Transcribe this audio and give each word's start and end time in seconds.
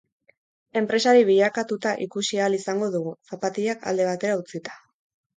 Enpresari 0.79 1.25
bilakatuta 1.25 1.91
ikusi 2.05 2.39
ahal 2.41 2.57
izango 2.59 2.87
dugu, 2.95 3.13
zapatilak 3.33 3.85
alde 3.93 4.09
batera 4.09 4.39
utzita. 4.41 4.75